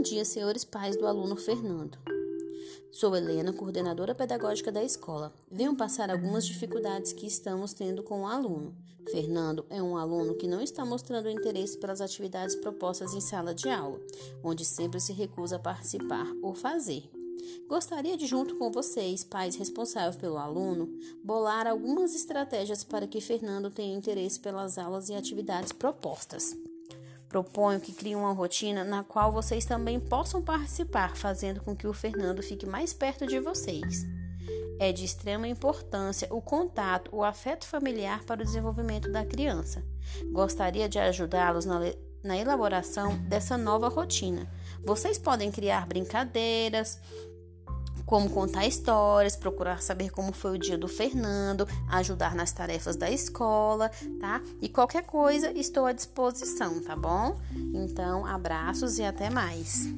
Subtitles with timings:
[0.00, 1.98] Bom dia, senhores pais do aluno Fernando.
[2.90, 5.30] Sou Helena, coordenadora pedagógica da escola.
[5.50, 8.74] Venho passar algumas dificuldades que estamos tendo com o aluno.
[9.10, 13.68] Fernando é um aluno que não está mostrando interesse pelas atividades propostas em sala de
[13.68, 14.00] aula,
[14.42, 17.02] onde sempre se recusa a participar ou fazer.
[17.68, 20.88] Gostaria de, junto com vocês, pais responsáveis pelo aluno,
[21.22, 26.56] bolar algumas estratégias para que Fernando tenha interesse pelas aulas e atividades propostas.
[27.30, 31.92] Proponho que crie uma rotina na qual vocês também possam participar, fazendo com que o
[31.92, 34.04] Fernando fique mais perto de vocês.
[34.80, 39.80] É de extrema importância o contato, o afeto familiar para o desenvolvimento da criança.
[40.32, 41.78] Gostaria de ajudá-los na,
[42.24, 44.50] na elaboração dessa nova rotina.
[44.82, 46.98] Vocês podem criar brincadeiras,
[48.06, 53.10] como contar histórias, procurar saber como foi o dia do Fernando, ajudar nas tarefas da
[53.10, 53.90] escola,
[54.20, 54.40] tá?
[54.60, 57.38] E qualquer coisa estou à disposição, tá bom?
[57.74, 59.88] Então, abraços e até mais.